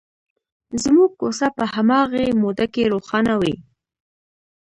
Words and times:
زموږ 0.83 1.09
کوڅه 1.19 1.47
په 1.57 1.63
هماغې 1.73 2.27
موده 2.41 2.65
کې 2.73 2.83
روښانه 2.93 3.33
وي. 3.41 3.55